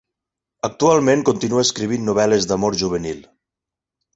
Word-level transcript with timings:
Actualment, 0.69 1.21
continua 1.29 1.65
escrivint 1.65 2.07
novel·les 2.09 2.49
d’amor 2.53 2.79
juvenil. 2.81 3.21